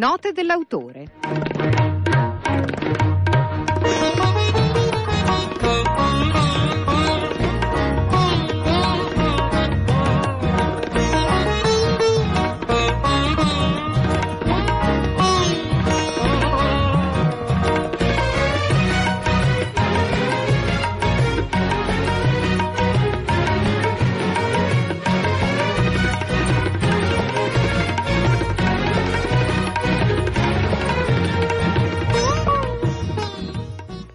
Note 0.00 0.32
dell'autore. 0.32 1.49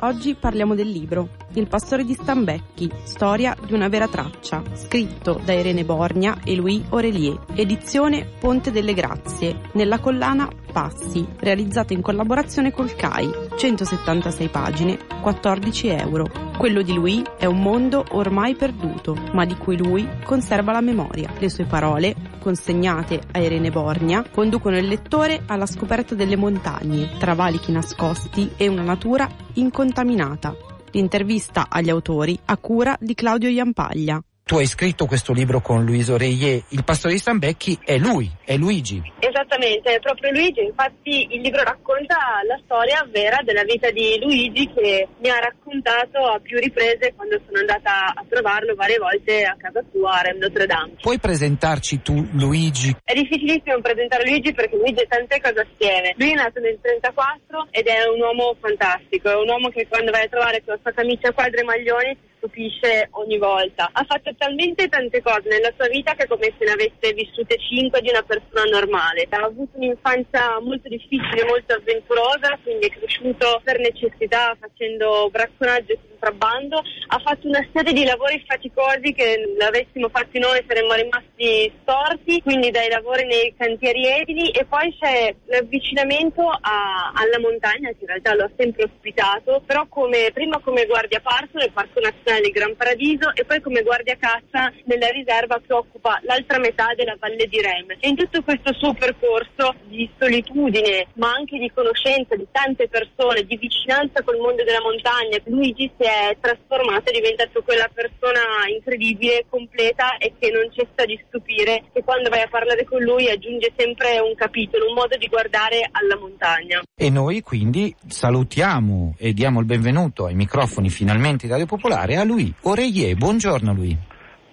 Oggi 0.06 0.36
parliamo 0.36 0.76
del 0.76 0.92
libro 0.92 1.30
Il 1.54 1.68
pastore 1.68 2.04
di 2.04 2.14
Stambecchi, 2.14 2.92
storia 3.06 3.58
di 3.66 3.74
una 3.74 3.88
vera 3.88 4.08
traccia, 4.08 4.62
scritto 4.76 5.42
da 5.44 5.52
Irene 5.54 5.84
Borgna 5.84 6.42
e 6.44 6.56
Louis 6.56 6.84
Aurelier, 6.92 7.40
edizione 7.56 8.24
Ponte 8.40 8.70
delle 8.70 8.94
Grazie, 8.94 9.62
nella 9.74 9.98
collana 9.98 10.48
Passi, 10.72 11.26
realizzata 11.40 11.94
in 11.94 12.02
collaborazione 12.02 12.72
col 12.72 12.94
CAI, 12.94 13.32
176 13.58 14.48
pagine, 14.50 15.00
14 15.24 15.88
euro. 15.88 16.30
Quello 16.56 16.84
di 16.84 16.94
lui 16.94 17.24
è 17.40 17.46
un 17.46 17.62
mondo 17.62 18.06
ormai 18.12 18.54
perduto, 18.54 19.18
ma 19.34 19.44
di 19.46 19.56
cui 19.56 19.76
lui 19.76 20.08
conserva 20.24 20.72
la 20.72 20.82
memoria. 20.82 21.32
Le 21.40 21.50
sue 21.50 21.66
parole, 21.66 22.14
consegnate 22.46 23.24
a 23.32 23.40
Irene 23.40 23.72
Borgna, 23.72 24.24
conducono 24.30 24.78
il 24.78 24.86
lettore 24.88 25.42
alla 25.48 25.66
scoperta 25.66 26.14
delle 26.14 26.36
montagne, 26.36 27.18
travalichi 27.18 27.72
nascosti 27.72 28.52
e 28.56 28.68
una 28.68 28.84
natura 28.84 29.28
incontaminata. 29.54 30.56
L'intervista 30.92 31.66
agli 31.68 31.90
autori 31.90 32.38
a 32.46 32.56
cura 32.58 32.96
di 33.00 33.16
Claudio 33.16 33.50
Iampaglia. 33.50 34.22
Tu 34.48 34.58
hai 34.58 34.68
scritto 34.68 35.08
questo 35.08 35.34
libro 35.34 35.60
con 35.60 35.84
Luiso 35.84 36.18
Reie, 36.18 36.66
il 36.70 36.84
pastore 36.84 37.16
di 37.16 37.20
Stambecchi 37.20 37.80
è 37.84 37.98
lui, 37.98 38.30
è 38.46 38.56
Luigi. 38.58 39.02
Esattamente, 39.18 39.96
è 39.96 40.00
proprio 40.00 40.30
Luigi, 40.30 40.62
infatti 40.62 41.34
il 41.34 41.42
libro 41.42 41.64
racconta 41.64 42.16
la 42.46 42.62
storia 42.64 43.02
vera 43.10 43.42
della 43.42 43.64
vita 43.64 43.90
di 43.90 44.20
Luigi 44.22 44.70
che 44.72 45.08
mi 45.18 45.30
ha 45.32 45.40
raccontato 45.40 46.20
a 46.30 46.38
più 46.38 46.60
riprese 46.60 47.14
quando 47.16 47.42
sono 47.44 47.58
andata 47.58 48.14
a 48.14 48.24
trovarlo 48.30 48.76
varie 48.76 49.00
volte 49.00 49.46
a 49.46 49.58
casa 49.58 49.84
sua 49.92 50.20
a 50.20 50.22
Rem 50.22 50.38
Notre 50.38 50.68
Dame. 50.68 50.94
Puoi 51.02 51.18
presentarci 51.18 52.04
tu 52.04 52.14
Luigi? 52.34 52.96
È 53.04 53.16
difficilissimo 53.16 53.82
presentare 53.82 54.30
Luigi 54.30 54.54
perché 54.54 54.76
Luigi 54.76 55.02
è 55.02 55.08
tante 55.08 55.42
cose 55.42 55.66
assieme. 55.66 56.14
Lui 56.18 56.30
è 56.30 56.36
nato 56.36 56.60
nel 56.60 56.78
34 56.80 57.70
ed 57.72 57.88
è 57.88 58.06
un 58.14 58.22
uomo 58.22 58.56
fantastico, 58.62 59.28
è 59.28 59.36
un 59.42 59.50
uomo 59.50 59.70
che 59.70 59.88
quando 59.88 60.12
vai 60.12 60.26
a 60.26 60.30
trovare 60.30 60.62
con 60.64 60.76
la 60.76 60.80
sua 60.84 60.94
camicia 60.94 61.30
a 61.30 61.34
quadri 61.34 61.62
e 61.62 61.64
maglioni 61.64 62.34
stupisce 62.46 63.08
ogni 63.12 63.38
volta. 63.38 63.90
Ha 63.92 64.04
fatto 64.08 64.34
talmente 64.38 64.88
tante 64.88 65.22
cose 65.22 65.50
nella 65.50 65.74
sua 65.76 65.88
vita 65.88 66.14
che 66.14 66.24
è 66.24 66.28
come 66.28 66.54
se 66.58 66.66
ne 66.66 66.72
avesse 66.72 67.14
vissute 67.14 67.58
cinque 67.58 68.02
di 68.02 68.10
una 68.10 68.22
persona 68.22 68.64
normale. 68.64 69.26
Ha 69.30 69.38
avuto 69.38 69.78
un'infanzia 69.78 70.60
molto 70.62 70.88
difficile, 70.88 71.46
molto 71.46 71.74
avventurosa, 71.74 72.58
quindi 72.64 72.86
è 72.86 72.90
cresciuto 72.90 73.62
per 73.64 73.80
necessità 73.80 74.56
facendo 74.60 75.30
bracconaggio 75.32 75.94
e 75.94 76.00
contrabbando. 76.26 76.82
Ha 77.08 77.20
fatto 77.20 77.48
una 77.48 77.66
serie 77.72 77.94
di 77.94 78.04
lavori 78.04 78.44
faticosi 78.46 79.14
che 79.14 79.54
l'avessimo 79.58 80.10
fatti 80.10 80.40
noi 80.40 80.64
saremmo 80.68 80.94
rimasti 80.94 81.72
storti, 81.82 82.42
quindi 82.42 82.72
dai 82.72 82.90
lavori 82.90 83.26
nei 83.26 83.54
cantieri 83.56 84.08
edili 84.08 84.50
e 84.50 84.66
poi 84.66 84.96
c'è 85.00 85.34
l'avvicinamento 85.46 86.42
a, 86.42 87.12
alla 87.14 87.40
montagna 87.40 87.90
che 87.90 88.02
in 88.02 88.08
realtà 88.08 88.34
lo 88.34 88.46
ha 88.46 88.52
sempre 88.58 88.86
ospitato, 88.86 89.62
però 89.66 89.86
come, 89.88 90.32
prima 90.34 90.60
come 90.60 90.86
guardia 90.86 91.22
parco 91.22 91.58
nel 91.60 91.72
Parco 91.72 92.00
Nazionale 92.00 92.50
Gran 92.50 92.76
Paradiso 92.76 93.34
e 93.36 93.46
poi 93.46 93.62
come 93.62 93.84
guardia 93.84 94.18
caccia 94.20 94.72
nella 94.86 95.10
riserva 95.10 95.62
che 95.66 95.74
occupa 95.74 96.20
l'altra 96.24 96.58
metà 96.58 96.94
della 96.96 97.16
Valle 97.20 97.46
di 97.46 97.62
Rem. 97.62 97.92
E 98.00 98.08
in 98.08 98.16
tutto 98.16 98.42
questo 98.42 98.74
suo 98.74 98.94
percorso 98.94 99.76
di 99.86 100.10
solitudine, 100.18 101.08
ma 101.16 101.32
anche 101.32 101.58
di 101.58 101.72
conoscenza 101.74 102.36
di 102.36 102.48
tante 102.52 102.88
persone, 102.88 103.44
di 103.44 103.58
vicinanza 103.58 104.24
col 104.24 104.38
mondo 104.38 104.64
della 104.64 104.82
montagna, 104.82 105.38
Luigi 105.46 105.92
si 105.98 106.04
è 106.04 106.15
trasformato, 106.40 107.10
è 107.10 107.14
diventato 107.14 107.62
quella 107.64 107.90
persona 107.94 108.40
incredibile, 108.74 109.46
completa 109.50 110.18
e 110.18 110.34
che 110.38 110.52
non 110.52 110.70
cessa 110.72 111.06
di 111.06 111.20
stupire 111.28 111.86
e 111.94 112.04
quando 112.04 112.30
vai 112.30 112.42
a 112.42 112.48
parlare 112.50 112.84
con 112.86 113.02
lui 113.02 113.30
aggiunge 113.30 113.74
sempre 113.76 114.20
un 114.20 114.36
capitolo, 114.36 114.88
un 114.88 114.96
modo 114.96 115.16
di 115.18 115.28
guardare 115.28 115.88
alla 115.92 116.18
montagna. 116.18 116.82
E 116.96 117.10
noi 117.10 117.42
quindi 117.42 117.94
salutiamo 118.08 119.16
e 119.18 119.34
diamo 119.34 119.60
il 119.60 119.66
benvenuto 119.66 120.26
ai 120.26 120.36
microfoni 120.36 120.90
finalmente 120.90 121.46
di 121.46 121.52
Radio 121.52 121.66
Popolare 121.66 122.18
a 122.18 122.24
lui, 122.24 122.54
Oreie. 122.62 123.16
Buongiorno 123.16 123.74
lui. 123.74 123.98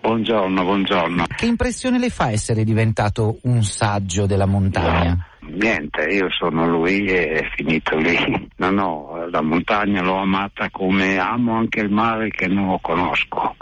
Buongiorno, 0.03 0.65
buongiorno. 0.65 1.27
Che 1.37 1.47
impressione 1.47 2.01
le 2.01 2.09
fa 2.09 2.33
essere 2.33 2.65
diventato 2.65 3.39
un 3.43 3.63
saggio 3.63 4.27
della 4.27 4.47
montagna? 4.47 5.29
Niente, 5.43 6.03
io 6.11 6.29
sono 6.31 6.67
lui 6.67 7.05
e 7.07 7.31
è 7.31 7.49
finito 7.55 7.97
lì. 7.97 8.51
No, 8.57 8.71
no, 8.71 9.12
la 9.31 9.43
montagna 9.43 10.03
l'ho 10.03 10.17
amata 10.17 10.71
come 10.71 11.19
amo 11.19 11.57
anche 11.57 11.81
il 11.81 11.91
mare 11.91 12.29
che 12.29 12.47
non 12.47 12.69
lo 12.69 12.79
conosco. 12.81 13.57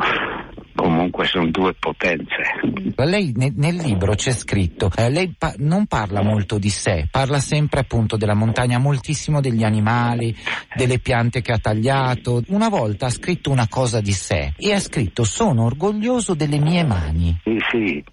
Comunque 0.75 1.26
sono 1.26 1.47
due 1.48 1.75
potenze. 1.75 2.37
Lei 2.97 3.32
ne, 3.37 3.53
nel 3.54 3.75
libro 3.76 4.15
c'è 4.15 4.32
scritto, 4.32 4.91
eh, 4.97 5.10
lei 5.10 5.34
pa- 5.37 5.54
non 5.59 5.87
parla 5.87 6.22
molto 6.22 6.59
di 6.59 6.70
sé, 6.70 7.06
parla 7.10 7.38
sempre 7.38 7.81
appunto 7.81 8.16
della 8.16 8.34
montagna, 8.34 8.78
moltissimo 8.78 9.41
degli 9.41 9.62
animali, 9.62 10.34
delle 10.75 10.99
piante 10.99 11.43
che 11.43 11.53
ha 11.53 11.59
tagliato. 11.59 12.43
Una 12.49 12.70
volta 12.70 13.06
ha 13.06 13.10
scritto 13.10 13.50
una 13.50 13.66
cosa 13.69 14.00
di 14.00 14.12
sé 14.12 14.54
e 14.56 14.72
ha 14.72 14.81
scritto 14.81 15.25
sono 15.25 15.65
orgoglioso 15.65 16.34
delle 16.34 16.59
mie 16.59 16.84
mani. 16.84 17.38
Sì, 17.44 17.59
sì. 17.70 18.04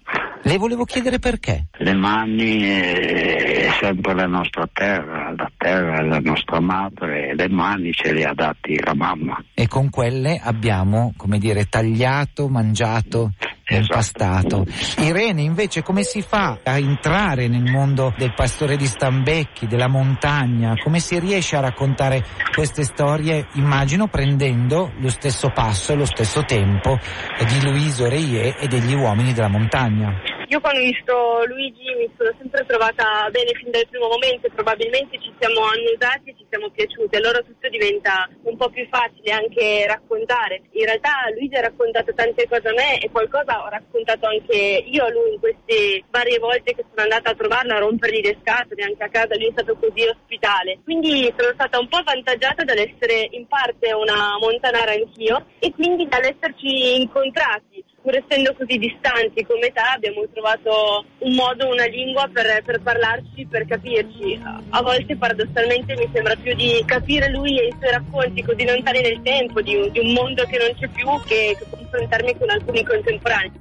Le 0.42 0.56
volevo 0.56 0.84
chiedere 0.84 1.18
perché. 1.18 1.68
Le 1.78 1.94
mani 1.94 2.60
è 2.60 3.47
sempre 3.78 4.14
la 4.14 4.26
nostra 4.26 4.68
terra, 4.72 5.32
la 5.36 5.50
terra 5.56 5.98
è 5.98 6.02
la 6.02 6.18
nostra 6.18 6.60
madre, 6.60 7.34
le 7.34 7.48
mani 7.48 7.92
ce 7.92 8.12
le 8.12 8.24
ha 8.24 8.34
dati 8.34 8.78
la 8.82 8.94
mamma. 8.94 9.42
E 9.54 9.68
con 9.68 9.88
quelle 9.88 10.40
abbiamo, 10.42 11.12
come 11.16 11.38
dire, 11.38 11.66
tagliato, 11.66 12.48
mangiato, 12.48 13.32
impastato. 13.68 14.66
Irene, 14.98 15.42
invece, 15.42 15.82
come 15.82 16.02
si 16.02 16.22
fa 16.22 16.58
a 16.62 16.78
entrare 16.78 17.48
nel 17.48 17.70
mondo 17.70 18.12
del 18.16 18.34
pastore 18.34 18.76
di 18.76 18.86
Stambecchi, 18.86 19.66
della 19.66 19.88
montagna? 19.88 20.74
Come 20.82 20.98
si 20.98 21.18
riesce 21.18 21.56
a 21.56 21.60
raccontare 21.60 22.24
queste 22.54 22.82
storie, 22.82 23.46
immagino, 23.54 24.08
prendendo 24.08 24.92
lo 24.98 25.08
stesso 25.10 25.50
passo 25.50 25.92
e 25.92 25.96
lo 25.96 26.06
stesso 26.06 26.42
tempo 26.44 26.98
di 27.46 27.62
Luiso 27.62 28.08
Reie 28.08 28.56
e 28.58 28.66
degli 28.66 28.94
uomini 28.94 29.32
della 29.32 29.48
montagna? 29.48 30.37
Io 30.48 30.60
quando 30.60 30.80
ho 30.80 30.82
visto 30.82 31.44
Luigi 31.44 31.84
mi 31.92 32.08
sono 32.16 32.32
sempre 32.38 32.64
trovata 32.64 33.28
bene 33.28 33.52
fin 33.52 33.70
dal 33.70 33.86
primo 33.86 34.08
momento, 34.08 34.48
probabilmente 34.48 35.20
ci 35.20 35.30
siamo 35.38 35.60
annusati 35.60 36.30
e 36.30 36.36
ci 36.38 36.46
siamo 36.48 36.70
piaciute, 36.70 37.18
allora 37.18 37.44
tutto 37.44 37.68
diventa 37.68 38.26
un 38.44 38.56
po' 38.56 38.70
più 38.70 38.88
facile 38.88 39.30
anche 39.30 39.84
raccontare. 39.86 40.62
In 40.72 40.86
realtà 40.86 41.28
Luigi 41.36 41.54
ha 41.54 41.68
raccontato 41.68 42.14
tante 42.14 42.48
cose 42.48 42.66
a 42.66 42.72
me 42.72 42.96
e 42.96 43.10
qualcosa 43.10 43.62
ho 43.62 43.68
raccontato 43.68 44.24
anche 44.24 44.56
io 44.88 45.04
a 45.04 45.10
lui 45.12 45.34
in 45.34 45.38
queste 45.38 46.04
varie 46.08 46.38
volte 46.38 46.72
che 46.72 46.84
sono 46.88 47.02
andata 47.02 47.28
a 47.28 47.34
trovarlo 47.36 47.74
a 47.74 47.80
rompergli 47.80 48.24
le 48.24 48.38
scatole 48.40 48.84
anche 48.84 49.04
a 49.04 49.10
casa, 49.12 49.36
lui 49.36 49.48
è 49.48 49.52
stato 49.52 49.76
così 49.76 50.08
ospitale. 50.08 50.80
Quindi 50.82 51.28
sono 51.36 51.52
stata 51.52 51.78
un 51.78 51.88
po' 51.88 51.98
avvantaggiata 51.98 52.64
dall'essere 52.64 53.28
in 53.36 53.46
parte 53.46 53.92
una 53.92 54.38
montanara 54.40 54.92
anch'io 54.92 55.44
e 55.58 55.72
quindi 55.76 56.08
dall'esserci 56.08 57.04
incontrati 57.04 57.77
pur 58.02 58.14
essendo 58.14 58.54
così 58.54 58.78
distanti 58.78 59.44
come 59.44 59.66
età, 59.66 59.92
abbiamo 59.92 60.24
trovato 60.32 61.04
un 61.18 61.34
modo, 61.34 61.68
una 61.68 61.86
lingua 61.86 62.28
per, 62.32 62.62
per, 62.64 62.80
parlarci, 62.80 63.46
per 63.46 63.66
capirci. 63.66 64.40
A 64.70 64.82
volte 64.82 65.16
paradossalmente 65.16 65.96
mi 65.96 66.08
sembra 66.12 66.34
più 66.36 66.54
di 66.54 66.82
capire 66.86 67.30
lui 67.30 67.58
e 67.58 67.66
i 67.66 67.74
suoi 67.78 67.90
racconti 67.90 68.42
così 68.42 68.64
lontani 68.64 69.00
nel 69.00 69.20
tempo, 69.22 69.60
di 69.60 69.76
un, 69.76 69.90
di 69.90 69.98
un 69.98 70.12
mondo 70.12 70.44
che 70.44 70.58
non 70.58 70.74
c'è 70.78 70.88
più, 70.88 71.06
che, 71.26 71.56
che 71.58 71.66
confrontarmi 71.68 72.38
con 72.38 72.50
alcuni 72.50 72.84
contemporanei. 72.84 73.52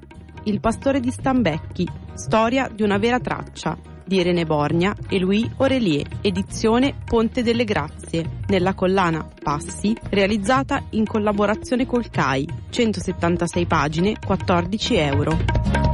Il 0.44 0.60
pastore 0.60 1.00
di 1.00 1.12
Stambecchi, 1.12 1.88
storia 2.14 2.70
di 2.72 2.84
una 2.84 2.98
vera 2.98 3.20
traccia 3.20 3.97
di 4.08 4.18
Irene 4.18 4.46
Borgna 4.46 4.96
e 5.10 5.20
Louis 5.20 5.48
Aurelier, 5.58 6.08
edizione 6.22 6.96
Ponte 7.04 7.44
delle 7.44 7.66
Grazie, 7.66 8.40
nella 8.48 8.74
collana 8.74 9.28
Passi, 9.44 9.96
realizzata 10.10 10.86
in 10.92 11.06
collaborazione 11.06 11.86
col 11.86 12.10
CAI, 12.10 12.48
176 12.70 13.66
pagine, 13.66 14.16
14 14.26 14.96
euro. 14.96 15.87